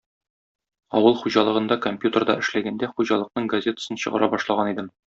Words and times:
Авыл 0.99 1.19
хуҗалыгында 1.25 1.77
компьютерда 1.85 2.37
эшләгәндә 2.45 2.91
хуҗалыкның 2.97 3.55
газетасын 3.55 4.05
чыгара 4.07 4.35
башлаган 4.37 4.75
идем. 4.77 4.95